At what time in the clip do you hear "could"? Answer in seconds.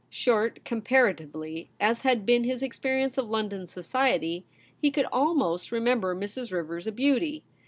4.89-5.05